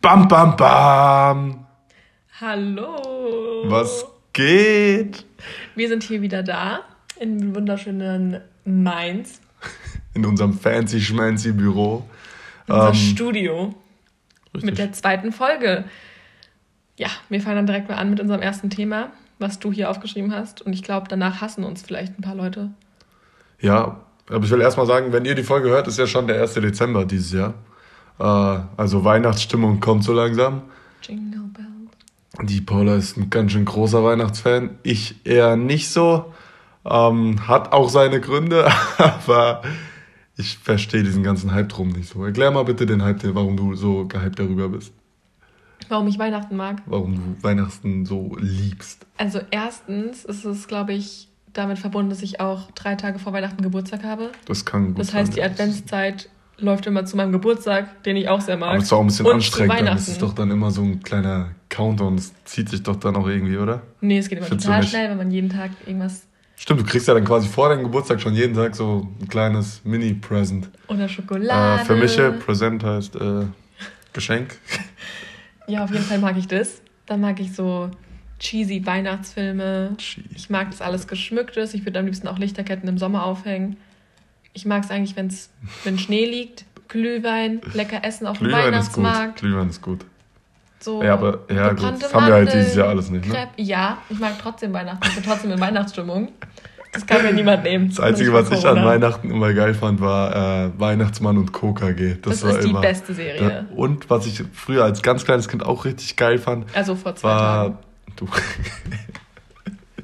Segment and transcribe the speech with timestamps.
[0.00, 1.66] Bam, bam, bam.
[2.40, 3.64] Hallo.
[3.66, 5.24] Was geht?
[5.74, 6.80] Wir sind hier wieder da
[7.18, 9.40] im wunderschönen Mainz.
[10.14, 12.08] In unserem fancy schmancy Büro.
[12.68, 13.74] Unser Ähm, Studio.
[14.54, 14.64] richtig.
[14.64, 15.84] Mit der zweiten Folge.
[16.96, 20.32] Ja, wir fangen dann direkt mal an mit unserem ersten Thema, was du hier aufgeschrieben
[20.32, 20.62] hast.
[20.62, 22.70] Und ich glaube, danach hassen uns vielleicht ein paar Leute.
[23.60, 26.40] Ja, aber ich will erstmal sagen, wenn ihr die Folge hört, ist ja schon der
[26.40, 26.54] 1.
[26.54, 27.54] Dezember dieses Jahr.
[28.18, 28.24] Äh,
[28.76, 30.62] also Weihnachtsstimmung kommt so langsam.
[31.02, 32.48] Jingle Bells.
[32.48, 34.78] Die Paula ist ein ganz schön großer Weihnachtsfan.
[34.82, 36.32] Ich eher nicht so.
[36.84, 39.62] Ähm, hat auch seine Gründe, aber
[40.36, 42.24] ich verstehe diesen ganzen Hype drum nicht so.
[42.24, 44.92] Erklär mal bitte den Hype, warum du so gehypt darüber bist.
[45.88, 46.82] Warum ich Weihnachten mag?
[46.86, 49.06] Warum du Weihnachten so liebst.
[49.16, 53.62] Also erstens ist es, glaube ich, damit verbunden, dass ich auch drei Tage vor Weihnachten
[53.62, 54.30] Geburtstag habe.
[54.46, 55.50] Das kann gut Das heißt, die sein.
[55.50, 58.70] Adventszeit läuft immer zu meinem Geburtstag, den ich auch sehr mag.
[58.70, 59.78] Aber es ist auch ein bisschen und anstrengend.
[59.78, 59.86] Dann.
[59.86, 62.16] Das ist doch dann immer so ein kleiner Countdown.
[62.16, 63.82] Das zieht sich doch dann auch irgendwie, oder?
[64.00, 66.28] Nee, es geht immer Findest total schnell, wenn man jeden Tag irgendwas
[66.60, 69.80] Stimmt, du kriegst ja dann quasi vor deinem Geburtstag schon jeden Tag so ein kleines
[69.84, 70.68] Mini-Present.
[70.88, 71.82] oder Schokolade.
[71.82, 73.46] Äh, für mich, äh, Present heißt äh,
[74.12, 74.56] Geschenk.
[75.70, 76.80] Ja, auf jeden Fall mag ich das.
[77.04, 77.90] Dann mag ich so
[78.38, 79.92] cheesy Weihnachtsfilme.
[79.98, 80.26] Cheese.
[80.34, 81.74] Ich mag, dass alles geschmückt ist.
[81.74, 83.76] Ich würde am liebsten auch Lichterketten im Sommer aufhängen.
[84.58, 85.50] Ich mag es eigentlich, wenn's,
[85.84, 89.04] wenn Schnee liegt, Glühwein, lecker essen auf dem Glühwein ist gut.
[89.04, 89.38] Weihnachtsmarkt.
[89.40, 90.04] Glühwein ist gut.
[90.80, 92.02] So Ja, aber ja, gut.
[92.02, 93.32] Das haben wir halt dieses Jahr alles nicht, ne?
[93.34, 93.52] Crepe.
[93.62, 95.06] Ja, ich mag trotzdem Weihnachten.
[95.06, 96.32] Ich bin trotzdem in Weihnachtsstimmung.
[96.92, 97.88] Das kann mir niemand nehmen.
[97.90, 98.84] Das Einzige, was ich an.
[98.84, 102.16] Weihnachten immer geil fand, war äh, Weihnachtsmann und KKG.
[102.20, 102.80] Das, Das war ist die immer.
[102.80, 103.48] beste Serie.
[103.70, 107.14] Ja, und was ich früher als ganz kleines Kind auch richtig geil fand, Also vor
[107.14, 107.74] zwei Tagen.
[107.74, 107.78] war.
[108.16, 108.26] Du.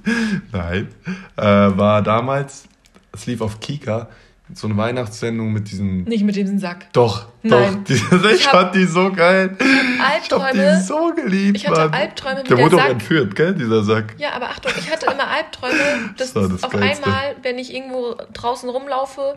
[0.52, 0.88] Nein.
[1.36, 2.68] Äh, war damals,
[3.12, 4.08] es lief auf Kika,
[4.52, 6.04] so eine Weihnachtssendung mit diesem.
[6.04, 6.92] Nicht mit diesem Sack.
[6.92, 7.78] Doch, Nein.
[7.78, 7.84] doch.
[7.84, 7.92] Die,
[8.28, 9.56] ich Ich hab- fand die so geil.
[9.58, 10.76] Ich hab Albträume.
[10.76, 11.94] die so geliebt, Ich hatte Mann.
[11.94, 14.14] Albträume, wie Der der wurde auch Sack- entführt, gell, dieser Sack.
[14.18, 15.74] Ja, aber Achtung, ich hatte immer Albträume,
[16.18, 17.04] dass Das das auf Geilste.
[17.06, 19.36] einmal, wenn ich irgendwo draußen rumlaufe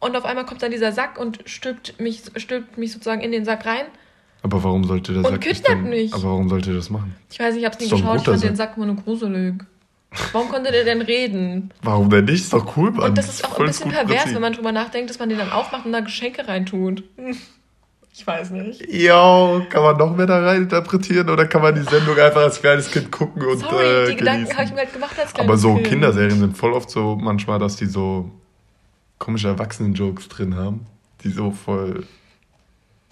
[0.00, 3.44] und auf einmal kommt dann dieser Sack und stülpt mich, stülpt mich sozusagen in den
[3.44, 3.84] Sack rein.
[4.42, 6.12] Aber warum sollte der Und Sack nicht kidnappt mich.
[6.14, 7.14] Aber warum sollte das machen?
[7.30, 8.70] Ich weiß nicht, ich hab's nie geschaut, ich fand den Sack.
[8.70, 9.62] Sack immer nur gruselig.
[10.32, 11.72] Warum konnte der denn reden?
[11.82, 12.42] Warum denn nicht?
[12.42, 13.10] Ist doch cool, Mann.
[13.10, 14.34] Und das ist auch ein bisschen pervers, Prinzip.
[14.34, 17.04] wenn man drüber nachdenkt, dass man den dann aufmacht und da Geschenke reintut.
[18.12, 18.84] Ich weiß nicht.
[18.92, 22.60] Jo, kann man noch mehr da rein interpretieren oder kann man die Sendung einfach als
[22.60, 25.48] kleines Kind gucken und Sorry, äh, die Gedanken habe ich mir halt gemacht als kleines
[25.48, 25.86] Aber so Kind.
[25.86, 28.30] Kinderserien sind voll oft so manchmal, dass die so
[29.18, 30.86] komische Erwachsenen-Jokes drin haben,
[31.22, 32.04] die so voll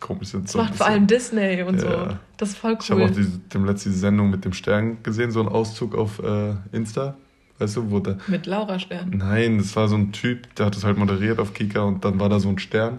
[0.01, 0.45] komisch sind.
[0.45, 1.87] Das so macht vor allem Disney und so.
[1.87, 2.19] Ja.
[2.37, 3.15] Das ist voll Ich habe auch cool.
[3.15, 7.17] diese, dem letzten Sendung mit dem Stern gesehen, so einen Auszug auf äh, Insta.
[7.59, 8.19] Weißt du, wo der.
[8.29, 9.11] Mit Laura Stern.
[9.17, 12.21] Nein, das war so ein Typ, der hat das halt moderiert auf Kika und dann
[12.21, 12.99] war da so ein Stern.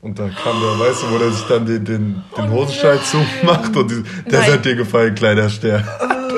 [0.00, 2.96] Und da kam der, weißt du, wo der sich dann den, den, den Oh Hosenstall
[2.96, 3.04] nein.
[3.42, 4.52] zumacht und die, das Nein.
[4.52, 5.84] hat dir gefallen, kleiner Stern.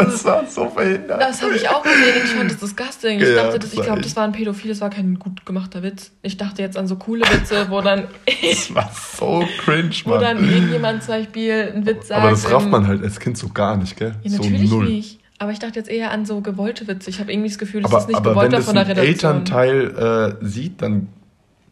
[0.05, 1.21] Das war so verhindert.
[1.21, 3.21] Das habe ich auch gesehen und ich fand das disgusting.
[3.21, 5.83] Ich Ja, dachte, das ich glaube, das war ein Pädophil, das war kein gut gemachter
[5.83, 6.13] Witz.
[6.23, 8.05] Ich dachte jetzt an so coole Witze, wo dann,
[8.43, 10.53] Das war so cringe, wo dann Mann.
[10.53, 12.21] irgendjemand zum Beispiel einen Witz sagt.
[12.21, 14.15] Aber das rafft man halt als Kind so gar nicht, gell?
[14.23, 14.85] Ja, so natürlich null.
[14.89, 15.19] nicht.
[15.39, 17.11] Aber ich dachte jetzt eher an so gewollte Witze.
[17.11, 18.91] Ich habe irgendwie das Gefühl, das Aber, ist nicht gewollt wenn das von der ein
[18.93, 19.09] Redaktion.
[19.35, 21.09] Elternteil äh, sieht, dann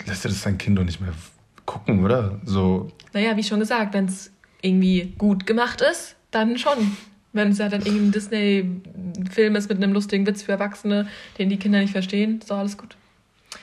[0.06, 1.12] lässt er das sein Kind doch nicht mehr
[1.66, 2.40] gucken, oder?
[2.44, 6.96] So, Naja, wie schon gesagt, wenn es irgendwie gut gemacht ist, dann schon.
[7.32, 11.06] Wenn es ja dann irgendein Disney-Film ist mit einem lustigen Witz für Erwachsene,
[11.38, 12.96] den die Kinder nicht verstehen, ist doch alles gut.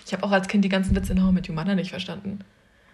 [0.06, 2.40] Ich habe auch als Kind die ganzen Witze in How Met Your Mother nicht verstanden.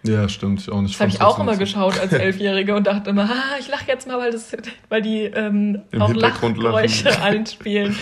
[0.03, 0.61] ja, stimmt.
[0.61, 0.95] Ich auch nicht.
[0.95, 4.07] Das habe ich auch immer geschaut als Elfjährige und dachte immer, ah, ich lache jetzt
[4.07, 4.55] mal, weil, das,
[4.89, 7.95] weil die ähm, Im auch Lachgeräusche einspielen.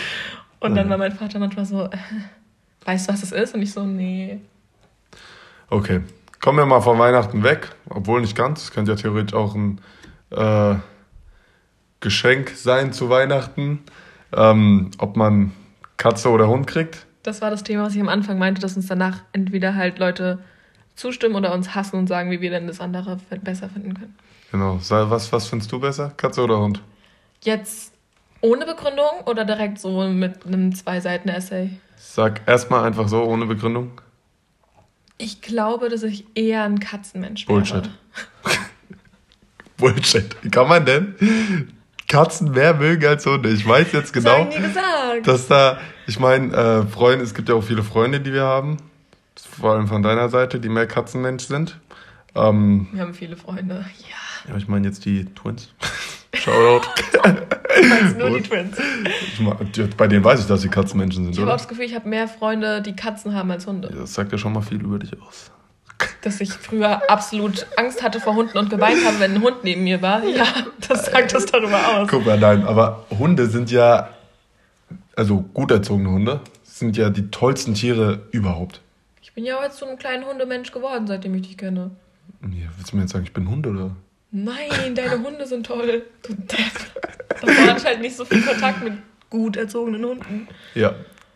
[0.59, 1.97] Und dann war mein Vater manchmal so, äh,
[2.85, 3.55] weißt du, was es ist?
[3.55, 4.39] Und ich so, nee.
[5.69, 6.01] Okay.
[6.39, 8.63] Kommen wir mal von Weihnachten weg, obwohl nicht ganz.
[8.63, 9.79] Es könnte ja theoretisch auch ein
[10.31, 10.75] äh,
[12.01, 13.79] Geschenk sein zu Weihnachten.
[14.33, 15.51] Ähm, ob man
[16.01, 17.05] Katze oder Hund kriegt.
[17.21, 20.39] Das war das Thema, was ich am Anfang meinte, dass uns danach entweder halt Leute
[20.95, 24.15] zustimmen oder uns hassen und sagen, wie wir denn das andere besser finden können.
[24.51, 24.79] Genau.
[24.81, 26.11] Was, was findest du besser?
[26.17, 26.81] Katze oder Hund?
[27.43, 27.93] Jetzt
[28.41, 31.69] ohne Begründung oder direkt so mit einem Zwei-Seiten-Essay?
[31.97, 34.01] Sag erstmal einfach so, ohne Begründung.
[35.19, 37.59] Ich glaube, dass ich eher ein Katzenmensch wäre.
[37.59, 37.89] Bullshit.
[39.77, 40.35] Bullshit.
[40.41, 41.15] Wie kann man denn
[42.11, 43.49] Katzen mehr mögen als Hunde?
[43.49, 44.45] Ich weiß jetzt Das genau.
[44.45, 45.25] gesagt.
[45.27, 48.77] dass da, ich meine, äh, Freunde, es gibt ja auch viele Freunde, die wir haben,
[49.59, 51.79] vor allem von deiner Seite, die mehr Katzenmensch sind.
[52.35, 53.85] Ähm, Wir haben viele Freunde.
[54.09, 55.69] Ja, ja, ich meine jetzt die Twins.
[56.33, 56.87] Shoutout.
[57.23, 58.43] meine nur die.
[58.47, 58.77] Twins.
[59.97, 62.27] Bei denen weiß ich, dass sie Katzenmenschen sind, Ich habe das Gefühl, ich habe mehr
[62.27, 63.89] Freunde, die Katzen haben als Hunde.
[63.93, 65.51] Ja, Das sagt ja schon mal viel über dich aus.
[66.21, 69.83] Dass ich früher absolut Angst hatte vor Hunden und geweint habe, wenn ein Hund neben
[69.83, 70.23] mir war.
[70.23, 70.45] Ja,
[70.87, 72.07] das sagt das darüber aus.
[72.09, 74.09] Guck mal, nein, aber Hunde sind ja,
[75.15, 78.81] also gut erzogene Hunde, sind ja die tollsten Tiere überhaupt.
[79.21, 81.91] Ich bin ja heute so ein kleiner Hundemensch geworden, seitdem ich dich kenne.
[82.41, 83.95] Ja, willst du mir jetzt sagen, ich bin Hund oder?
[84.31, 86.03] Nein, deine Hunde sind toll.
[86.23, 86.59] Du Depp.
[87.41, 88.93] Hatte ich halt nicht so viel Kontakt mit
[89.29, 90.47] gut erzogenen Hunden.
[90.73, 90.93] Ja.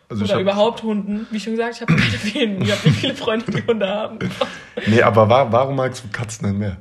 [0.08, 1.26] Also Oder überhaupt Hunden.
[1.30, 4.18] Wie schon gesagt, ich habe keine vielen, ich habe nicht viele Freunde, die Hunde haben.
[4.86, 6.76] Nee, aber wa warum magst du Katzen denn mehr?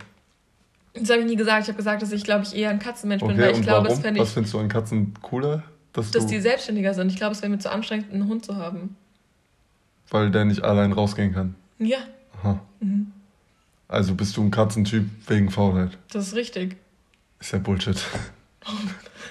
[0.93, 1.63] Das habe ich nie gesagt.
[1.63, 3.63] Ich habe gesagt, dass ich, glaube ich, eher ein Katzenmensch bin, Okay, weil ich und
[3.63, 4.03] glaube, warum?
[4.05, 5.63] es Was findest du an Katzen cooler?
[5.93, 7.09] Dass, dass die selbstständiger sind.
[7.09, 8.95] Ich glaube, es wäre mir zu anstrengend, einen Hund zu haben.
[10.09, 11.55] weil der nicht allein rausgehen kann.
[11.79, 11.97] Ja,
[12.43, 12.59] Aha.
[13.87, 15.97] Also bist du ein Katzentyp wegen Faulheit.
[16.11, 16.75] das ist richtig.
[17.39, 17.97] Ist ja Bullshit.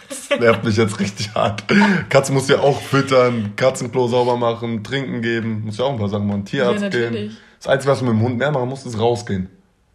[0.08, 1.64] Das nervt mich jetzt richtig hart.
[2.08, 6.08] Katze muss ja auch füttern, Katzenklo sauber machen, trinken geben, muss ja auch ein paar
[6.08, 7.36] Sachen machen, Tierarzt Ja, gehen.
[7.58, 9.48] Das Einzige, was du mit dem Hund mehr machen musst, ist rausgehen.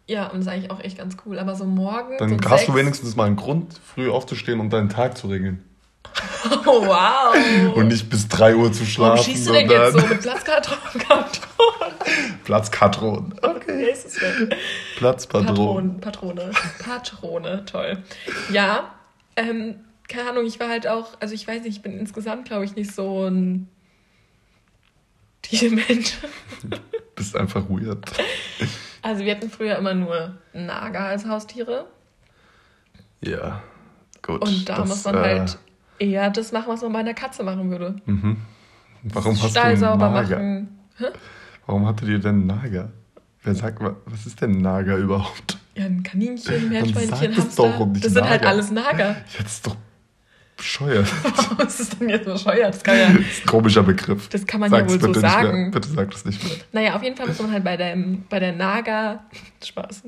[0.06, 1.38] Ja, und das ist eigentlich auch echt ganz cool.
[1.38, 2.16] Aber so morgen.
[2.18, 5.28] Dann so hast du sechs- wenigstens mal einen Grund, früh aufzustehen und deinen Tag zu
[5.28, 5.62] regeln.
[6.66, 7.76] Oh, wow.
[7.76, 9.18] Und nicht bis 3 Uhr zu schlafen.
[9.18, 10.76] Warum schießt du denn jetzt so mit Platzkarton?
[12.44, 13.34] Platzkatron.
[13.42, 13.94] Okay?
[14.96, 16.00] Platzpatron.
[16.00, 16.50] Patrone, Patrone,
[16.82, 17.98] Patrone, toll.
[18.50, 18.90] Ja,
[19.36, 19.76] ähm,
[20.08, 22.74] keine Ahnung, ich war halt auch, also ich weiß nicht, ich bin insgesamt, glaube ich,
[22.76, 23.68] nicht so ein
[25.42, 26.18] Tiermensch.
[27.14, 28.04] Bist einfach weird.
[29.02, 31.86] Also wir hatten früher immer nur Nager als Haustiere
[33.22, 33.62] Ja,
[34.20, 34.42] gut.
[34.46, 35.58] und da das, muss man äh, halt
[35.98, 37.96] eher das machen, was man bei einer Katze machen würde.
[38.04, 38.36] Mhm.
[39.04, 40.36] Warum hast du Stall einen sauber Nager?
[40.36, 40.78] machen.
[40.98, 41.04] Hä?
[41.64, 42.90] Warum hattet ihr denn Nager?
[43.42, 45.56] Wer sagt, wa- was ist denn Nager überhaupt?
[45.76, 47.62] Ja, ein Kaninchen, Meerschweinchen, Hamster.
[47.78, 49.16] doch nicht das sind halt alles Nager.
[49.38, 49.76] Jetzt ist doch
[50.56, 51.06] bescheuert.
[51.36, 52.74] Warum ist das denn jetzt bescheuert?
[52.74, 54.28] Das kann ja, Das ist ein komischer Begriff.
[54.28, 55.70] das kann man Sag's ja wohl so sagen.
[55.70, 56.52] Bitte sag das nicht mehr.
[56.72, 57.96] Naja, auf jeden Fall muss man halt bei der,
[58.28, 59.24] bei der Naga.
[59.64, 60.02] Spaß.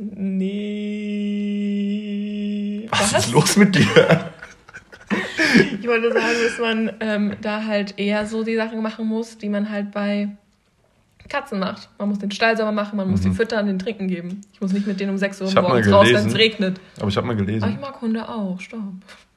[1.32, 1.68] Nee.
[2.90, 4.30] Was, ist los mit dir?
[5.80, 9.48] Ich wollte sagen, dass man ähm, da halt eher so die Sachen machen muss, die
[9.48, 10.28] man halt bei
[11.28, 11.88] Katzen macht.
[11.98, 14.40] Man muss den Stall sauber machen, man muss die füttern, den trinken geben.
[14.52, 15.54] Ich muss nicht mit denen um 6 Uhr Mhm.
[15.54, 16.80] Morgens raus, wenn gelesen- es regnet.
[16.98, 17.78] Aber ich habe mal Aber ich gelesen.
[17.80, 18.80] mag Hunde auch, stopp.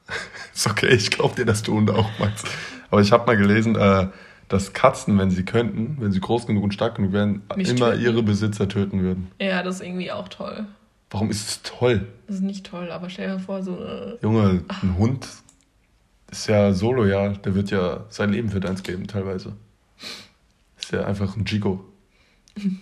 [0.54, 2.46] Ist okay, ich glaube dir, dass du Hunde auch magst.
[2.90, 4.08] Aber ich habe mal gelesen, äh,
[4.48, 7.90] dass Katzen, wenn sie könnten, wenn sie groß genug und stark genug wären, Mich immer
[7.90, 8.02] töten.
[8.04, 9.28] ihre Besitzer töten würden.
[9.40, 10.66] Ja, das ist irgendwie auch toll.
[11.10, 12.06] Warum ist es toll?
[12.26, 14.18] Das ist nicht toll, aber stell dir vor, so eine.
[14.22, 15.26] Junge, ein Hund
[16.30, 19.52] ist ja so loyal, der wird ja sein Leben für deins geben, teilweise.
[20.86, 21.84] Ist ja einfach ein Gigo.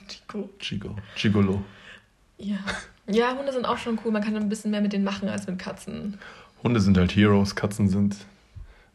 [0.06, 0.50] Chico.
[0.58, 0.94] Gigo.
[1.16, 1.64] Gigolo.
[2.36, 2.58] Ja.
[3.06, 4.12] Ja, Hunde sind auch schon cool.
[4.12, 6.18] Man kann ein bisschen mehr mit denen machen als mit Katzen.
[6.62, 8.16] Hunde sind halt Heroes, Katzen sind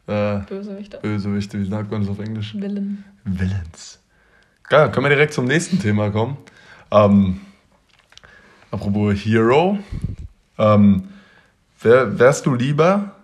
[0.06, 0.98] äh, Bösewichte.
[0.98, 2.54] Bösewichte, wie sagt man das auf Englisch?
[2.54, 3.04] Willen.
[3.24, 3.98] Villains.
[4.68, 6.36] Geil, können wir direkt zum nächsten Thema kommen.
[6.92, 7.40] Ähm,
[8.70, 9.80] apropos Hero.
[10.56, 11.08] Ähm,
[11.80, 13.16] wär, wärst du lieber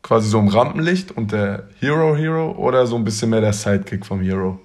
[0.00, 4.06] quasi so im Rampenlicht und der Hero Hero oder so ein bisschen mehr der Sidekick
[4.06, 4.58] vom Hero?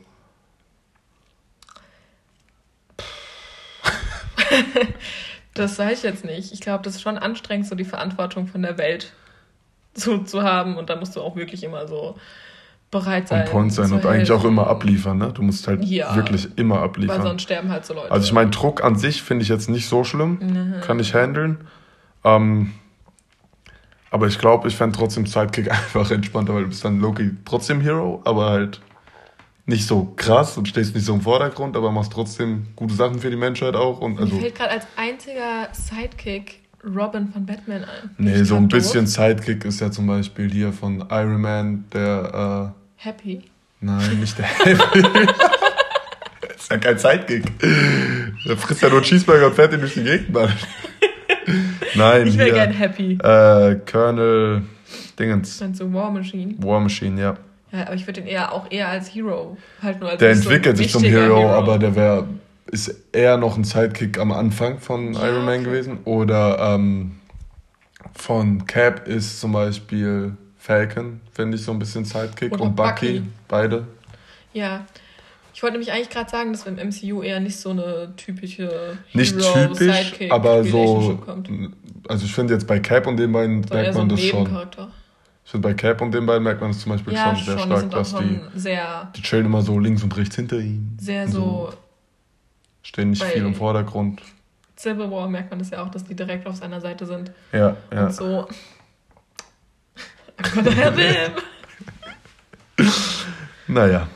[5.55, 6.53] Das weiß ich jetzt nicht.
[6.53, 9.11] Ich glaube, das ist schon anstrengend, so die Verantwortung von der Welt
[9.93, 10.77] so zu haben.
[10.77, 12.17] Und da musst du auch wirklich immer so
[12.91, 13.45] bereit sein.
[13.47, 14.49] On point sein zu und eigentlich auch helfen.
[14.51, 15.31] immer abliefern, ne?
[15.33, 16.15] Du musst halt Ja.
[16.15, 17.21] wirklich immer Weil abliefern.
[17.23, 18.11] sonst sterben halt so Leute.
[18.11, 20.37] Also ich meine, Druck an sich finde ich jetzt nicht so schlimm.
[20.39, 20.81] Mhm.
[20.81, 21.57] Kann ich handeln.
[22.23, 22.71] Ähm,
[24.11, 27.81] aber ich glaube, ich fände trotzdem Sidekick einfach entspannter, weil du bist dann Loki trotzdem
[27.81, 28.81] Hero, aber halt
[29.69, 33.29] nicht so krass und stehst nicht so im Vordergrund, aber machst trotzdem gute Sachen für
[33.29, 34.01] die Menschheit auch.
[34.01, 38.09] Und Mir also, fällt gerade als einziger Sidekick Robin von Batman ein.
[38.17, 38.79] nee, so ein doof?
[38.79, 43.33] bisschen Sidekick ist ja zum Beispiel hier von Iron Man, der, Happy.
[43.33, 43.41] äh,
[43.81, 44.99] nein, nicht der Happy.
[46.55, 47.43] ist ja kein Sidekick.
[48.47, 50.51] Der frisst ja nur Cheeseburger und fährt ihn durch die Gegend, Mann.
[51.95, 53.13] Nein, Ich wäre gern Happy.
[53.21, 54.61] Äh, Colonel
[55.17, 55.59] Dingens.
[55.59, 56.55] Meinst du War Machine?
[56.59, 57.37] War Machine, ja.
[57.71, 60.43] Ja, aber ich würde den eher auch eher als Hero halt nur als Der nicht
[60.43, 62.27] so entwickelt sich zum wichtiger Hero, aber der wäre
[62.71, 65.63] ist eher noch ein Sidekick am Anfang von Ja, Iron Man okay.
[65.65, 65.99] gewesen.
[66.05, 67.19] Oder ähm,
[68.13, 72.53] von Cap ist zum Beispiel Falcon, finde ich so ein bisschen Sidekick.
[72.53, 73.23] Oder und Bucky, Bucky.
[73.47, 73.87] beide.
[74.53, 74.85] Ja.
[75.53, 78.97] Ich wollte nämlich eigentlich gerade sagen, dass wir im MCU eher nicht so eine typische
[79.13, 81.19] Nicht Hero typisch, Sidekick aber so.
[81.25, 81.49] kommt.
[82.07, 84.21] Also ich finde jetzt bei Cap und den beiden So merkt so man ein das
[84.23, 84.47] schon.
[85.49, 87.57] Ich finde bei Cap und den beiden merkt man es zum Beispiel Ja, schon sehr
[87.57, 90.95] schon, stark, dass die, sehr, die chillen immer so links und rechts hinter ihm.
[91.01, 91.73] sehr so.
[92.83, 94.21] Stehen nicht viel im Vordergrund.
[94.77, 97.31] Civil War merkt man das ja auch, dass die direkt auf seiner Seite sind.
[97.51, 98.05] Ja, ja.
[98.05, 98.47] Und so.
[103.67, 104.07] Naja.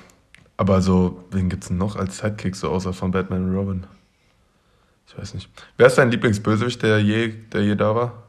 [0.56, 3.88] Aber so, wen gibt's denn noch als Sidekick, so außer von Batman und Robin?
[5.08, 5.50] Ich weiß nicht.
[5.78, 8.23] Wer ist dein Lieblingsbösewicht, der je, der je da war?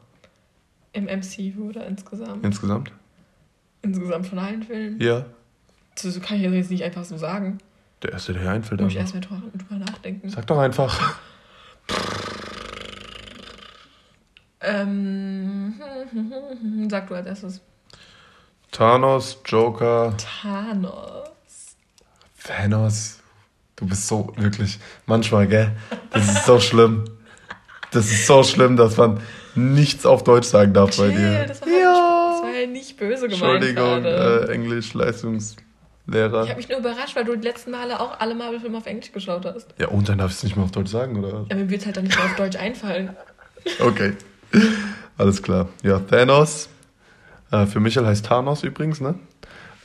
[0.95, 2.45] Im MCU oder insgesamt?
[2.45, 2.91] Insgesamt?
[3.81, 4.99] Insgesamt von allen Filmen?
[5.01, 5.25] Ja.
[6.01, 7.57] Das kann ich jetzt nicht einfach so sagen.
[8.01, 8.79] Der erste, der hier einfällt.
[8.79, 10.29] Muss ich erstmal drüber nachdenken.
[10.29, 11.17] Sag doch einfach.
[14.61, 15.73] Ähm,
[16.89, 17.61] sag du als erstes.
[18.71, 21.75] Thanos, Joker, Thanos.
[22.41, 23.19] Thanos.
[23.75, 25.75] Du bist so wirklich, manchmal, gell?
[26.11, 27.03] Das ist so schlimm.
[27.95, 29.21] Das ist so schlimm, dass man
[29.55, 31.45] nichts auf Deutsch sagen darf bei Chill, dir.
[31.47, 36.43] das war, halt nicht, das war ja nicht böse gemeint Entschuldigung, äh, Englisch, Leistungslehrer.
[36.43, 39.13] Ich habe mich nur überrascht, weil du die letzten Male auch alle Marvel-Filme auf Englisch
[39.13, 39.67] geschaut hast.
[39.77, 41.45] Ja, und dann darf ich es nicht mehr auf Deutsch sagen, oder?
[41.49, 43.15] Ja, mir wird es halt dann nicht mehr auf Deutsch einfallen.
[43.79, 44.13] Okay.
[45.17, 45.69] Alles klar.
[45.81, 46.67] Ja, Thanos.
[47.51, 49.15] Äh, für Michael heißt Thanos übrigens, ne?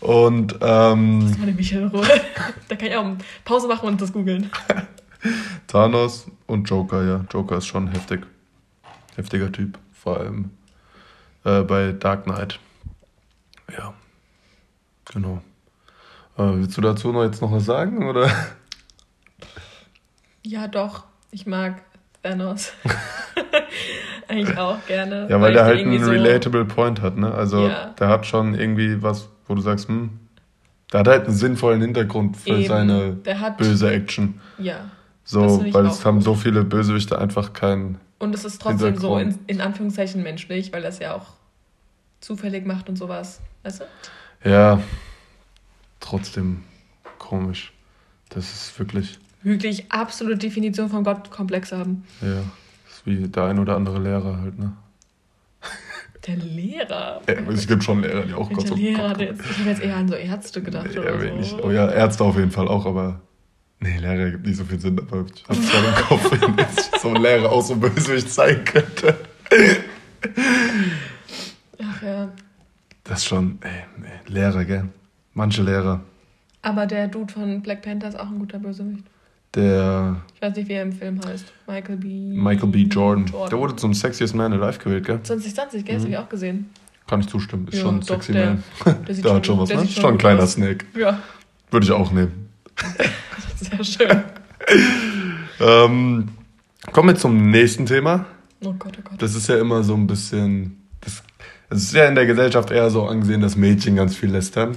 [0.01, 2.07] Und, ähm, Das ist meine Michael-Ruhe.
[2.69, 3.07] da kann ich auch
[3.45, 4.51] Pause machen und das googeln.
[5.67, 7.25] Thanos und Joker, ja.
[7.31, 8.27] Joker ist schon heftig.
[9.17, 9.79] Heftiger Typ.
[9.93, 10.51] Vor allem
[11.45, 12.59] äh, bei Dark Knight.
[13.77, 13.95] Ja.
[15.13, 15.43] Genau.
[16.39, 18.31] Äh, willst du dazu noch jetzt noch was sagen, oder?
[20.43, 21.05] Ja, doch.
[21.31, 21.83] Ich mag
[22.23, 22.73] Thanos.
[24.29, 25.27] Eigentlich auch gerne.
[25.29, 27.33] Ja, weil ich der halt einen so- relatable Point hat, ne?
[27.33, 27.87] Also Ja.
[27.99, 30.19] der hat schon irgendwie was, wo du sagst, hm,
[30.93, 32.67] der hat halt einen sinnvollen Hintergrund für Eben.
[32.69, 33.17] seine
[33.59, 34.41] böse Action.
[34.59, 34.91] Ja.
[35.33, 37.99] Das So, weil es haben so viele Bösewichte einfach keinen.
[38.19, 41.27] Und es ist trotzdem so in, in Anführungszeichen menschlich, weil es ja auch
[42.21, 43.41] zufällig macht und sowas.
[43.63, 43.81] Weißt
[44.43, 44.49] du?
[44.49, 44.81] Ja,
[46.01, 46.63] trotzdem
[47.19, 47.73] komisch.
[48.29, 52.05] Das ist wirklich, Wirklich absolute Definition von Gottkomplex haben.
[52.21, 52.43] ja,
[52.85, 54.73] das ist wie der ein oder andere Lehrer halt, ne?
[56.27, 57.23] Der Lehrer.
[57.27, 59.09] Ja, es gibt schon Lehrer, die auch Gott, Lehrer?
[59.09, 61.65] Gott, Der jetzt, ich habe jetzt eher an so Ärzte gedacht Nee, oder so.
[61.65, 63.21] Oh ja, Ärzte auf jeden Fall auch, aber.
[63.81, 67.01] Nee, Lehrer gibt nicht so viel Sinn, aber ich hab's gerade im Kopf, wenn jetzt
[67.01, 69.17] so ein Lehrer auch so böswillig sein könnte.
[71.83, 72.29] Ach ja.
[73.05, 74.89] Das ist schon, ey, nee, Lehrer, gell?
[75.35, 76.01] Manche Lehrer.
[76.63, 79.05] Aber der Dude von Black Panther ist auch ein guter Bösewicht.
[79.55, 81.53] Der Ich weiß nicht, wie er im Film heißt.
[81.67, 82.07] Michael B.
[82.35, 82.83] Michael B.
[82.83, 85.21] Jordan, der wurde zum Sexiest Man Alive gewählt, gell?
[85.23, 85.95] 2020, gell?
[85.95, 86.71] Das habe ich auch gesehen.
[87.09, 89.05] Kann ich zustimmen, ist Ja, schon ein sexy der- Man.
[89.07, 89.87] Der sieht Der hat schon was, der ne?
[89.87, 90.47] sieht Schon ein kleiner.
[90.47, 90.85] Snake.
[90.97, 91.19] Ja,
[91.71, 92.40] Würde ich auch nehmen.
[93.57, 94.23] Sehr schön.
[95.61, 96.29] Ähm,
[96.93, 98.27] kommen wir zum nächsten Thema.
[98.65, 99.23] Oh Gott, oh Gott.
[99.23, 100.87] Das ist ja immer so ein bisschen.
[101.01, 101.23] Das,
[101.71, 104.77] es ist ja in der Gesellschaft eher so angesehen, dass Mädchen ganz viel lästern.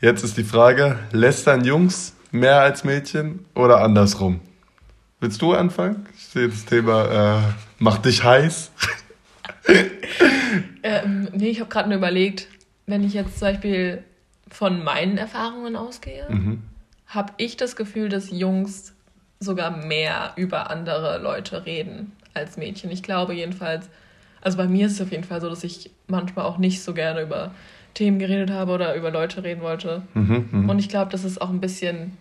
[0.00, 4.40] Jetzt ist die Frage: Lästern Jungs mehr als Mädchen oder andersrum?
[5.20, 6.06] Willst du anfangen?
[6.16, 8.70] Ich sehe das Thema äh, macht dich heiß.
[10.82, 12.48] Ähm, nee, ich habe gerade nur überlegt,
[12.86, 14.04] wenn ich jetzt zum Beispiel
[14.50, 16.62] von meinen Erfahrungen ausgehe, Mhm.
[17.14, 18.94] Habe ich das Gefühl, dass Jungs
[19.40, 22.90] sogar mehr über andere Leute reden als Mädchen.
[22.90, 23.88] Ich glaube jedenfalls,
[24.40, 26.94] also bei mir ist es auf jeden Fall so, dass ich manchmal auch nicht so
[26.94, 27.52] gerne über
[27.94, 30.02] Themen geredet habe oder über Leute reden wollte.
[30.14, 30.68] Mhm, mhm.
[30.68, 32.16] Und ich glaube, dass es auch ein bisschen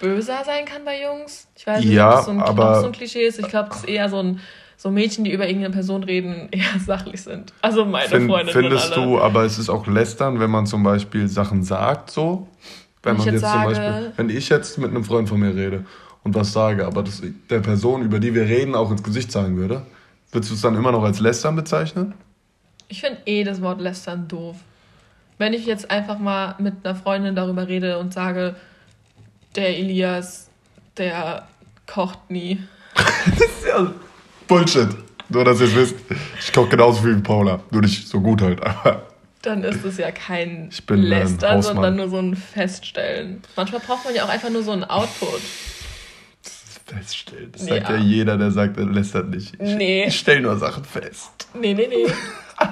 [0.00, 1.48] böser sein kann bei Jungs.
[1.56, 3.38] Ich weiß nicht, Ja, ob das so ein, aber- so ein Klischee ist.
[3.38, 4.40] Ich glaube, dass eher so ein
[4.76, 7.52] so Mädchen, die über irgendeine Person reden, eher sachlich sind.
[7.62, 11.28] Also meine Find, Freunde findest du, aber es ist auch lästern, wenn man zum Beispiel
[11.28, 12.48] Sachen sagt, so?
[13.04, 15.28] Wenn Wenn ich man jetzt jetzt zum sage- Beispiel, wenn ich jetzt mit einem Freund
[15.28, 15.84] von mir rede
[16.24, 19.56] und was sage, aber das der Person, über die wir reden, auch ins Gesicht sagen
[19.56, 19.82] würde,
[20.32, 22.14] würdest du es dann immer noch als lästern bezeichnen?
[22.88, 24.56] Ich finde eh das Wort lästern doof.
[25.38, 28.56] Wenn ich jetzt einfach mal mit einer Freundin darüber rede und sage,
[29.56, 30.48] der Elias,
[30.96, 31.46] der
[31.86, 32.58] kocht nie.
[33.26, 33.90] Das ist ja
[34.48, 34.88] Bullshit.
[35.30, 35.96] Nur, dass ihr es wisst.
[36.38, 37.60] Ich koche genauso viel wie Paula.
[37.70, 39.02] Nur nicht so gut halt, aber.
[39.44, 43.42] Dann ist es ja kein Ich bin ein Lästern, sondern nur so ein Feststellen.
[43.56, 45.40] Manchmal braucht man ja auch einfach nur so einen Output.
[46.86, 47.50] Feststellen.
[47.52, 49.54] Das sagt ja jeder, der sagt, er lästert nicht.
[49.58, 50.04] Ich, Nee.
[50.06, 51.30] ich stelle nur Sachen fest.
[51.54, 52.06] Nee, nee, nee.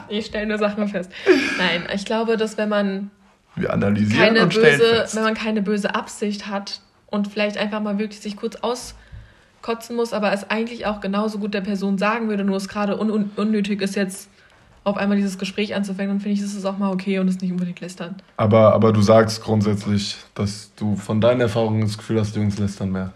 [0.08, 1.10] Ich stelle nur Sachen fest.
[1.58, 3.10] Nein, ich glaube, dass wenn man
[3.56, 5.16] Wir analysieren keine und stellen böse, fest.
[5.16, 10.12] wenn man keine böse Absicht hat und vielleicht einfach mal wirklich sich kurz auskotzen muss,
[10.12, 13.82] aber es eigentlich auch genauso gut der Person sagen würde, nur es gerade un unnötig
[13.82, 14.28] ist, jetzt
[14.84, 17.40] auf einmal dieses Gespräch anzufangen, dann finde ich, ist es auch mal okay und es
[17.40, 18.16] nicht unbedingt lästern.
[18.36, 22.90] Aber, aber du sagst grundsätzlich, dass du von deinen Erfahrungen das Gefühl hast, Jungs lästern
[22.90, 23.12] mehr.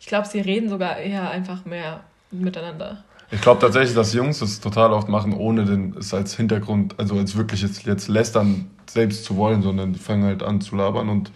[0.00, 3.04] Ich glaube, sie reden sogar eher einfach mehr miteinander.
[3.30, 7.16] Ich glaube tatsächlich, dass Jungs das total oft machen, ohne den, es als Hintergrund, also
[7.16, 11.08] als wirklich jetzt, jetzt lästern selbst zu wollen, sondern die fangen halt an zu labern
[11.10, 11.30] und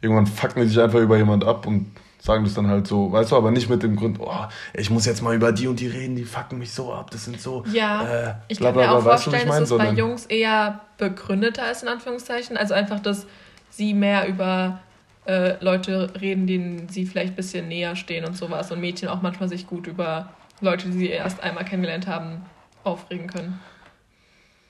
[0.00, 1.86] irgendwann fucken die sich einfach über jemand ab und
[2.24, 5.04] sagen das dann halt so, weißt du, aber nicht mit dem Grund, oh, ich muss
[5.04, 7.64] jetzt mal über die und die reden, die fucken mich so ab, das sind so.
[7.70, 10.80] Ja, äh, ich kann mir auch bla, weißt du, vorstellen, dass es bei Jungs eher
[10.96, 12.56] begründeter ist, in Anführungszeichen.
[12.56, 13.26] Also einfach, dass
[13.68, 14.80] sie mehr über
[15.26, 18.72] äh, Leute reden, denen sie vielleicht ein bisschen näher stehen und sowas.
[18.72, 20.30] Und Mädchen auch manchmal sich gut über
[20.62, 22.46] Leute, die sie erst einmal kennengelernt haben,
[22.84, 23.60] aufregen können.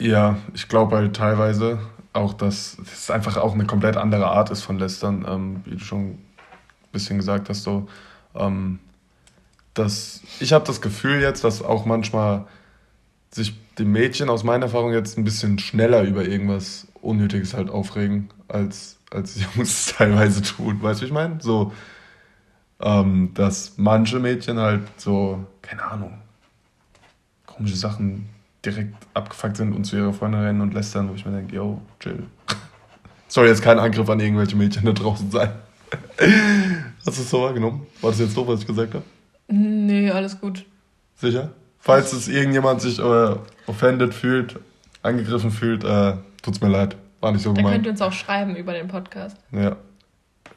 [0.00, 1.78] Ja, ich glaube halt teilweise
[2.12, 5.78] auch, dass es einfach auch eine komplett andere Art ist von Lästern, ähm, wie du
[5.78, 6.18] schon
[6.94, 7.86] bisschen gesagt hast, so.
[8.34, 8.78] Ähm,
[9.74, 12.46] dass ich habe das Gefühl jetzt, dass auch manchmal
[13.30, 18.30] sich die Mädchen aus meiner Erfahrung jetzt ein bisschen schneller über irgendwas Unnötiges halt aufregen,
[18.48, 20.80] als, als Jungs es teilweise tun.
[20.80, 21.38] Weißt du, wie ich meine?
[21.40, 21.72] So,
[22.80, 26.18] ähm, dass manche Mädchen halt so, keine Ahnung,
[27.46, 28.28] komische Sachen
[28.64, 31.82] direkt abgefuckt sind und zu ihrer Freundin rennen und lästern, wo ich mir denke, yo,
[32.00, 32.24] chill.
[33.28, 35.50] Soll jetzt kein Angriff an irgendwelche Mädchen da draußen sein.
[37.06, 37.86] Hast du es so wahrgenommen?
[38.00, 39.04] War das jetzt so, was ich gesagt habe?
[39.48, 40.64] Nee, alles gut.
[41.16, 41.50] Sicher?
[41.78, 43.36] Falls es irgendjemand sich äh,
[43.66, 44.58] offended fühlt,
[45.02, 46.96] angegriffen fühlt, äh, tut's mir leid.
[47.20, 47.74] War nicht so Dann gemeint.
[47.74, 49.36] könnt ihr uns auch schreiben über den Podcast.
[49.52, 49.76] Ja.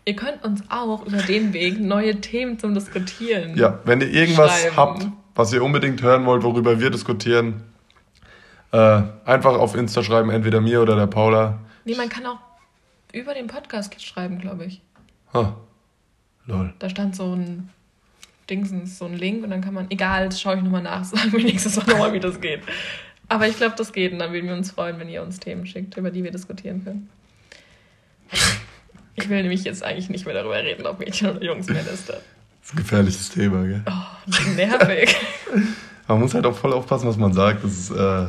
[0.05, 3.57] Ihr könnt uns auch über den Weg neue Themen zum Diskutieren.
[3.57, 4.77] ja, wenn ihr irgendwas Schreiben.
[4.77, 7.63] habt, was ihr unbedingt hören wollt, worüber wir diskutieren,
[8.71, 11.59] äh, einfach auf Insta schreiben, entweder mir oder der Paula.
[11.83, 12.39] Nee, man kann auch
[13.13, 14.81] über den Podcast schreiben, glaube ich.
[15.33, 15.57] Ha.
[16.45, 16.73] Lol.
[16.79, 17.69] Da stand so ein
[18.49, 21.31] Dingsens, so ein Link und dann kann man, egal, das schaue ich nochmal nach, sagen
[21.33, 22.61] wir nächstes Mal nochmal, wie das geht.
[23.29, 25.65] Aber ich glaube, das geht und dann würden wir uns freuen, wenn ihr uns Themen
[25.65, 27.09] schickt, über die wir diskutieren können.
[29.15, 32.19] Ich will nämlich jetzt eigentlich nicht mehr darüber reden, ob Mädchen oder Jungs mehr lästern.
[32.61, 33.83] Das ist ein gefährliches Thema, gell?
[33.85, 35.15] Oh, nervig.
[36.07, 37.63] Man muss halt auch voll aufpassen, was man sagt.
[37.65, 38.27] Das ist, äh,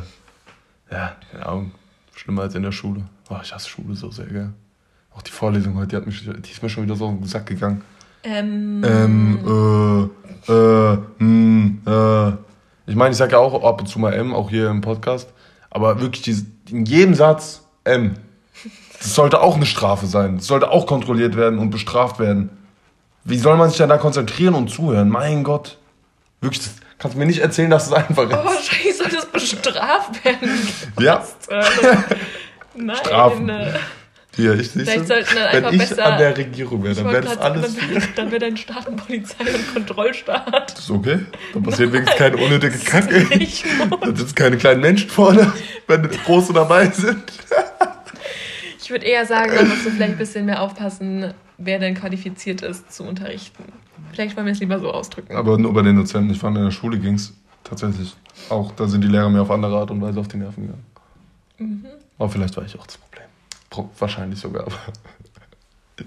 [0.91, 1.71] ja, keine Ahnung,
[2.13, 3.05] schlimmer als in der Schule.
[3.29, 4.53] Oh, ich hasse Schule so sehr, gell?
[5.15, 7.25] Auch die Vorlesung heute, die, hat mich, die ist mir schon wieder so auf den
[7.25, 7.83] Sack gegangen.
[8.23, 10.09] Ähm, Ähm,
[10.47, 12.31] äh, äh, hm, äh.
[12.89, 15.29] Ich meine, ich sage ja auch ab und zu mal M, auch hier im Podcast.
[15.69, 18.15] Aber wirklich, dieses, in jedem Satz M.
[18.97, 20.37] Das sollte auch eine Strafe sein.
[20.37, 22.49] Das sollte auch kontrolliert werden und bestraft werden.
[23.23, 25.09] Wie soll man sich denn da konzentrieren und zuhören?
[25.09, 25.77] Mein Gott.
[26.41, 28.33] Wirklich, das kannst du mir nicht erzählen, dass es einfach ist.
[28.33, 30.49] aber wahrscheinlich soll das bestraft werden.
[30.99, 31.23] Ja.
[31.49, 32.03] Hölle?
[32.75, 32.95] Nein.
[32.97, 33.51] Strafen.
[34.39, 37.05] Hier, ich siehst Vielleicht sollten dann wenn einfach ich besser- an der Regierung wäre, dann
[37.07, 37.99] wäre das alles sagen, hier.
[37.99, 40.77] dann, dann wird ein Staat und Polizei und Kontrollstaat.
[40.79, 41.19] Ist okay.
[41.53, 43.37] Dann passiert wenigstens keine unnötige Kacke.
[43.37, 44.01] Nicht gut.
[44.01, 45.51] Da sitzen keine kleinen Menschen vorne,
[45.87, 47.23] wenn große dabei sind.
[48.81, 52.61] Ich würde eher sagen, da musst du vielleicht ein bisschen mehr aufpassen, wer denn qualifiziert
[52.63, 53.63] ist zu unterrichten.
[54.11, 55.35] Vielleicht wollen wir es lieber so ausdrücken.
[55.35, 56.31] Aber nur bei den Dozenten.
[56.33, 58.15] Ich fand, in der Schule ging es tatsächlich
[58.49, 60.85] auch, da sind die Lehrer mir auf andere Art und Weise auf die Nerven gegangen.
[61.59, 61.85] Mhm.
[62.17, 62.97] Aber vielleicht war ich auch das.
[62.97, 63.08] Pro
[63.97, 64.77] wahrscheinlich sogar, aber.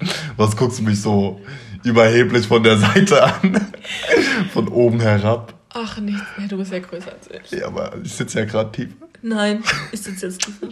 [0.37, 1.41] Was guckst du mich so
[1.85, 3.61] überheblich von der Seite an?
[4.53, 5.53] Von oben herab.
[5.75, 7.59] Ach, nichts mehr, du bist ja größer als ich.
[7.59, 8.91] Ja, aber ich sitze ja gerade tief.
[9.23, 10.69] Nein, ich sitze jetzt tiefer.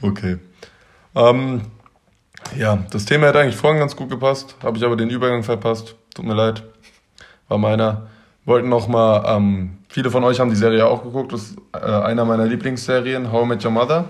[0.00, 0.38] Okay.
[1.14, 1.62] Ähm,
[2.56, 5.94] ja, das Thema hätte eigentlich vorhin ganz gut gepasst, habe ich aber den Übergang verpasst.
[6.14, 6.62] Tut mir leid.
[7.48, 8.08] War meiner.
[8.44, 11.78] Wollten noch mal, ähm, viele von euch haben die Serie auch geguckt, das ist äh,
[11.78, 14.06] einer meiner Lieblingsserien, How I Met Your Mother.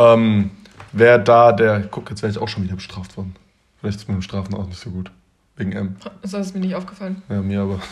[0.00, 0.50] Ähm,
[0.92, 3.34] wer da der, guck, jetzt wäre ich auch schon wieder bestraft worden.
[3.80, 5.10] Vielleicht ist mit dem Strafen auch nicht so gut.
[5.56, 5.96] Wegen M.
[6.22, 7.22] Das ist mir nicht aufgefallen.
[7.28, 7.80] Ja, mir aber.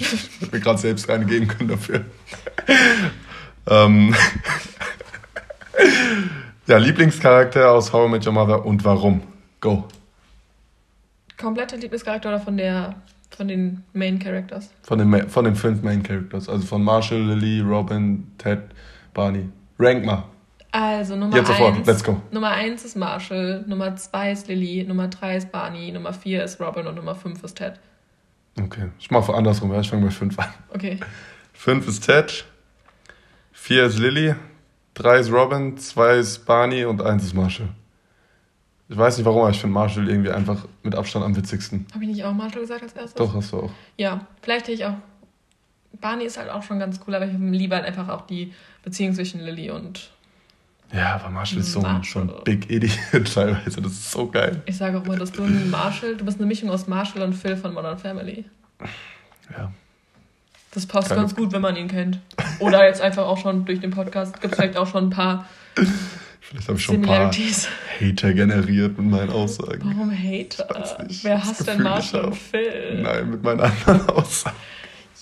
[0.00, 2.04] Ich hätte mir gerade selbst eine geben können dafür.
[3.68, 4.14] ähm.
[6.68, 9.22] ja, Lieblingscharakter aus How I Met Your Mother und warum?
[9.60, 9.88] Go.
[11.36, 12.94] Kompletter Lieblingscharakter oder von der
[13.36, 14.70] von den Main Characters?
[14.82, 16.48] Von den, Ma- von den fünf Main Characters.
[16.48, 18.60] Also von Marshall, Lily, Robin, Ted,
[19.14, 19.48] Barney.
[19.80, 20.24] Rank mal.
[20.70, 21.86] Also Nummer Jetzt sofort, eins.
[21.86, 22.20] let's go.
[22.30, 26.60] Nummer eins ist Marshall, Nummer zwei ist Lily, Nummer drei ist Barney, Nummer vier ist
[26.60, 27.80] Robin und Nummer fünf ist Ted.
[28.60, 29.72] Okay, ich mache andersrum.
[29.72, 30.52] Ja, ich fange bei fünf an.
[30.74, 30.98] Okay.
[31.54, 32.44] Fünf ist Ted,
[33.52, 34.34] vier ist Lily,
[34.94, 37.68] drei ist Robin, zwei ist Barney und eins ist Marshall.
[38.90, 41.86] Ich weiß nicht warum, aber ich finde Marshall irgendwie einfach mit Abstand am witzigsten.
[41.94, 43.14] Habe ich nicht auch Marshall gesagt als erstes?
[43.14, 43.70] Doch, hast du auch.
[43.96, 44.94] Ja, vielleicht hätte ich auch.
[46.00, 48.52] Barney ist halt auch schon ganz cool, aber ich liebe halt einfach auch die
[48.82, 50.10] Beziehung zwischen Lily und.
[50.92, 52.30] Ja, aber Marshall ist so ein, so ein.
[52.44, 52.92] Big Idiot
[53.34, 53.82] teilweise.
[53.82, 54.62] Das ist so geil.
[54.66, 57.34] Ich sage auch immer, dass du ein Marshall, du bist eine Mischung aus Marshall und
[57.34, 58.44] Phil von Modern Family.
[59.56, 59.70] Ja.
[60.70, 62.18] Das passt Keine- ganz gut, wenn man ihn kennt.
[62.60, 65.46] Oder jetzt einfach auch schon durch den Podcast gibt es vielleicht auch schon ein paar
[66.40, 67.30] Vielleicht habe ich schon ein paar.
[67.30, 69.80] Hater generiert mit meinen Aussagen.
[69.84, 71.04] Warum Hater?
[71.06, 71.22] nicht.
[71.24, 72.34] Wer hasst denn Marshall und.
[72.36, 73.02] Phil?
[73.02, 74.56] Nein, mit meinen anderen Aussagen.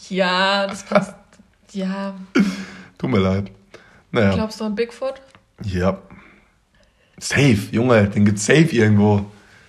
[0.08, 1.14] Ja, das passt.
[1.72, 2.14] Ja,
[2.96, 3.50] Tut mir leid.
[4.12, 4.34] Naja.
[4.34, 5.14] glaubst du an Bigfoot?
[5.62, 5.98] Ja.
[7.18, 9.24] Safe, Junge, den gibt's safe irgendwo.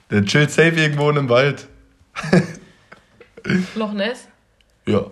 [0.10, 1.68] Der chillt safe irgendwo in einem Wald.
[3.76, 4.28] Loch Ness?
[4.86, 5.06] Ja.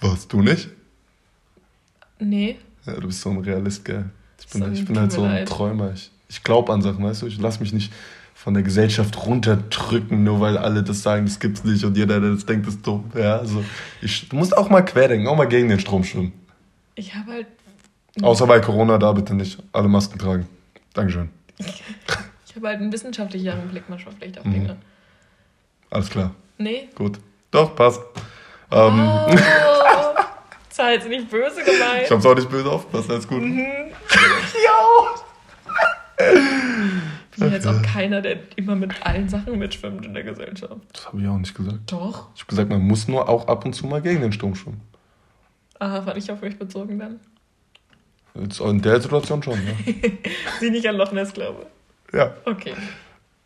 [0.00, 0.68] Was, du nicht?
[2.18, 2.58] Nee.
[2.86, 4.06] Ja, du bist so ein Realist, gell?
[4.40, 5.48] Ich bin, So, ich bin halt so ein leid.
[5.48, 5.92] Träumer.
[5.94, 7.26] Ich ich glaube an Sachen, weißt du?
[7.26, 7.92] Ich lasse mich nicht
[8.34, 12.30] von der Gesellschaft runterdrücken, nur weil alle das sagen, das gibt's nicht und jeder, der
[12.30, 13.10] das denkt, ist dumm.
[13.14, 13.62] Ja, also
[14.00, 16.32] ich, du musst auch mal querdenken, auch mal gegen den Strom schwimmen.
[16.94, 17.46] Ich habe halt.
[18.22, 19.62] Außer bei Corona, da bitte nicht.
[19.72, 20.48] Alle Masken tragen.
[20.94, 21.30] Dankeschön.
[22.48, 24.52] Ich habe halt einen wissenschaftlicheren Blick manchmal vielleicht auf Mhm.
[24.52, 24.76] Dinge.
[25.88, 26.32] Alles klar.
[26.58, 26.88] Nee?
[26.96, 27.20] Gut.
[27.52, 28.00] Doch, passt.
[28.72, 29.30] Ähm, Oh,
[30.68, 32.02] das war jetzt nicht böse gemeint.
[32.06, 33.40] ich hab's auch nicht böse aufgepasst, alles gut.
[33.42, 33.64] Mhm.
[37.32, 40.74] Ich bin jetzt auch keiner, der immer mit allen Sachen mitschwimmt in der Gesellschaft.
[40.92, 41.78] Das habe ich auch nicht gesagt.
[41.90, 42.28] Doch.
[42.34, 44.80] Ich habe gesagt, man muss nur auch ab und zu mal gegen den Strom schwimmen.
[45.78, 47.20] Ah, war nicht auf mich bezogen dann.
[48.34, 49.72] Jetzt in der Situation schon, ja.
[50.60, 51.66] Sie nicht an Loch Ness glaube.
[52.12, 52.34] ja.
[52.44, 52.74] Okay.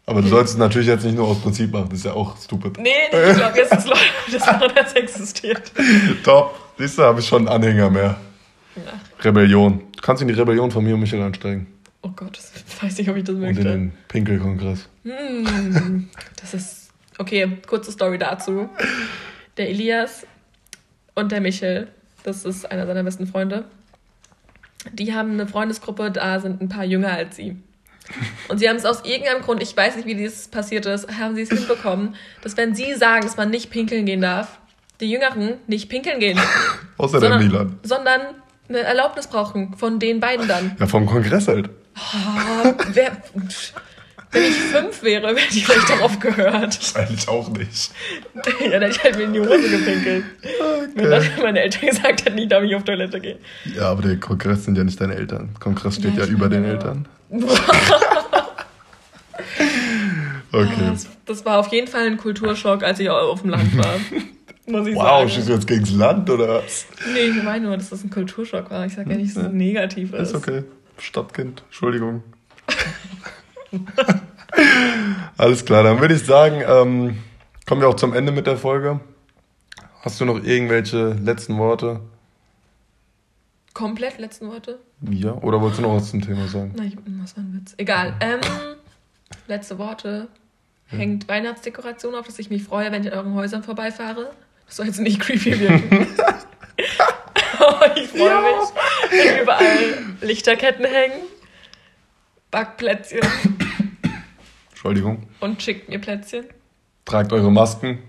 [0.07, 2.37] Aber du sollst es natürlich jetzt nicht nur aus Prinzip machen, das ist ja auch
[2.37, 2.77] stupid.
[2.79, 5.73] Nee, nee, ich glaube, jetzt ist Loch Ness existiert.
[6.25, 6.59] Top.
[6.77, 8.17] Siehst du, habe ich schon einen Anhänger mehr.
[8.87, 9.81] Ach, Rebellion.
[9.97, 11.67] Du kannst in die Rebellion von mir und Michael einsteigen.
[12.03, 13.63] oh Gott, das weiß nicht, ob ich das Und in möchte.
[13.65, 14.89] den Pinkelkongress.
[15.05, 16.91] Hm, das ist.
[17.17, 18.69] Okay, kurze Story dazu.
[19.57, 20.27] Der Elias
[21.15, 21.89] und der Michel,
[22.25, 23.65] das ist einer seiner besten Freunde,
[24.93, 27.57] die haben eine Freundesgruppe, da sind ein paar jünger als sie.
[28.49, 31.35] Und sie haben es aus irgendeinem Grund, ich weiß nicht, wie dieses passiert ist, haben
[31.35, 34.59] sie es hinbekommen, dass wenn sie sagen, dass man nicht pinkeln gehen darf,
[35.01, 36.39] die Jüngeren nicht pinkeln gehen.
[36.99, 37.79] Außer der sondern, Milan.
[37.83, 38.21] sondern
[38.69, 40.77] eine Erlaubnis brauchen von den beiden dann.
[40.79, 41.71] Ja, vom Kongress halt.
[41.97, 43.13] Oh, wer,
[44.35, 46.79] wenn ich fünf wäre, hätte ich vielleicht darauf gehört.
[46.95, 47.91] Eigentlich auch nicht.
[48.61, 50.25] Ja, dann hätte ich halt mir in die Hose gepinkelt.
[50.95, 53.39] Wenn dann meine Eltern gesagt hätten, ich darf nicht auf Toilette gehen.
[53.75, 55.51] Ja, aber der Kongress sind ja nicht deine Eltern.
[55.61, 56.65] Kongress steht Ja, ja, ich über den.
[56.65, 57.09] Eltern.
[60.53, 60.69] Okay.
[60.91, 63.95] Das, das war auf jeden Fall ein Kulturschock, als ich auf dem Land war.
[64.67, 65.29] Muss ich Wow, sagen.
[65.31, 66.87] schießt du jetzt gegens Land oder was?
[67.13, 68.87] Nee, ich meine nur, dass das ein Kulturschock war.
[68.87, 70.29] Ich sage ja nicht, dass es negativ ist.
[70.31, 70.63] Ist okay.
[70.99, 72.23] Stadtkind, Entschuldigung.
[75.37, 77.19] Alles klar, dann würde ich sagen, ähm,
[77.67, 79.01] kommen wir auch zum Ende mit der Folge.
[80.03, 82.01] Hast du noch irgendwelche letzten Worte?
[83.73, 84.79] Komplett letzten Worte?
[85.01, 86.75] Ja, oder wolltest du noch was zum Thema sagen?
[86.77, 87.75] Nein, das war ein Witz.
[87.77, 88.15] Egal.
[88.21, 88.41] Ähm,
[89.49, 90.29] letzte Worte.
[90.87, 94.31] Hängt Weihnachtsdekoration auf, dass ich mich freue, wenn ich in euren Häusern vorbeifahre.
[94.67, 96.07] Das soll jetzt nicht creepy wirken.
[97.59, 98.69] Aber ich freue mich,
[99.11, 101.23] wenn überall Lichterketten hängen,
[102.51, 103.21] Backplätzchen
[104.89, 105.27] Entschuldigung.
[105.41, 106.45] und schickt mir Plätzchen.
[107.07, 108.03] Tragt eure Masken.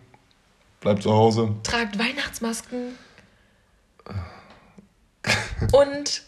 [0.81, 1.55] Bleibt zu Hause.
[1.63, 2.89] Tragt Weihnachtsmasken.
[5.71, 6.21] Und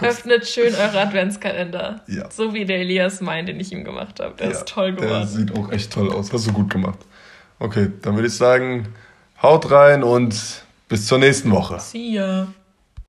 [0.00, 2.02] öffnet schön eure Adventskalender.
[2.06, 2.30] Ja.
[2.30, 4.36] So wie der Elias mein, den ich ihm gemacht habe.
[4.36, 5.26] Der Ja, ist toll Der geworden.
[5.28, 6.32] sieht auch echt toll aus.
[6.32, 6.98] Hast du gut gemacht.
[7.58, 8.88] Okay, dann würde ich sagen,
[9.42, 11.80] haut rein und bis zur nächsten Woche.
[11.80, 12.46] See ya.